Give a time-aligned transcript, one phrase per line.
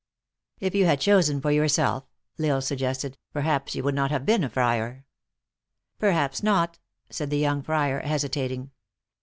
[0.59, 2.05] "If you had chosen for yourself,"
[2.39, 5.05] L Isle suggested," perhaps you would not have been a friar.""
[5.99, 6.79] Perhaps not,"
[7.11, 8.71] said the young friar, hesitating.